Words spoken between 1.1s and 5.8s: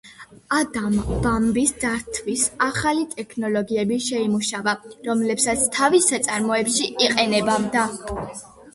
ბამბის დართვის ახალი ტექნოლოგიები შეიმუშავა, რომლებსაც